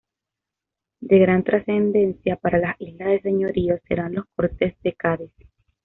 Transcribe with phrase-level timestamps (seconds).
[1.01, 5.31] De gran trascendencia para las islas de Señorío serán las Cortes de Cádiz.